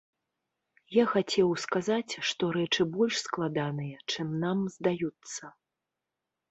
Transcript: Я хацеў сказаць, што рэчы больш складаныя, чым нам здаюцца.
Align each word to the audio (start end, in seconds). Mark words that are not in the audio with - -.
Я 0.95 1.03
хацеў 1.11 1.49
сказаць, 1.65 2.13
што 2.31 2.43
рэчы 2.57 2.89
больш 2.97 3.15
складаныя, 3.27 3.97
чым 4.17 4.27
нам 4.47 4.69
здаюцца. 4.79 5.43